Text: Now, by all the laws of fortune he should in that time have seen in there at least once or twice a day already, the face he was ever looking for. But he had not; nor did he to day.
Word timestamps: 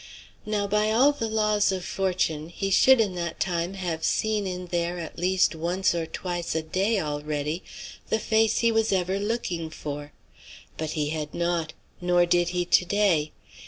Now, 0.47 0.65
by 0.65 0.89
all 0.89 1.11
the 1.11 1.27
laws 1.29 1.71
of 1.71 1.85
fortune 1.85 2.49
he 2.49 2.71
should 2.71 2.99
in 2.99 3.13
that 3.13 3.39
time 3.39 3.75
have 3.75 4.03
seen 4.03 4.47
in 4.47 4.65
there 4.73 4.97
at 4.97 5.19
least 5.19 5.53
once 5.53 5.93
or 5.93 6.07
twice 6.07 6.55
a 6.55 6.63
day 6.63 6.99
already, 6.99 7.63
the 8.09 8.17
face 8.17 8.61
he 8.65 8.71
was 8.71 8.91
ever 8.91 9.19
looking 9.19 9.69
for. 9.69 10.11
But 10.75 10.93
he 10.93 11.09
had 11.09 11.35
not; 11.35 11.73
nor 12.01 12.25
did 12.25 12.49
he 12.49 12.65
to 12.65 12.83
day. 12.83 13.31